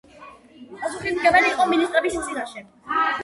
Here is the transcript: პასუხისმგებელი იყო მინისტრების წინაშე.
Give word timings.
პასუხისმგებელი 0.83 1.51
იყო 1.53 1.67
მინისტრების 1.73 2.17
წინაშე. 2.23 2.65